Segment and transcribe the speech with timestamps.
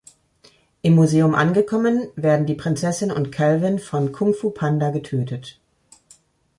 [0.81, 5.59] Im Museum angekommen werden die Prinzessin und Calvin von Kung Fu-Panda getötet.